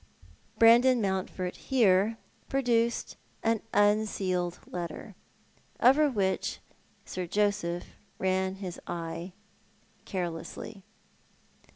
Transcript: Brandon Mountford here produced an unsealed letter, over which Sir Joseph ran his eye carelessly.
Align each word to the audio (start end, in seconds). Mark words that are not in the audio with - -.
Brandon 0.57 0.99
Mountford 0.99 1.55
here 1.55 2.17
produced 2.49 3.17
an 3.43 3.61
unsealed 3.71 4.57
letter, 4.65 5.13
over 5.79 6.09
which 6.09 6.59
Sir 7.05 7.27
Joseph 7.27 7.85
ran 8.17 8.55
his 8.55 8.79
eye 8.87 9.33
carelessly. 10.05 10.81